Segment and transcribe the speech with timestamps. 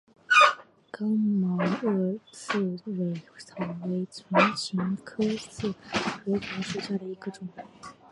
[0.89, 3.55] 刚毛萼刺蕊草
[3.85, 5.75] 为唇形科刺
[6.25, 7.47] 蕊草属下的一个种。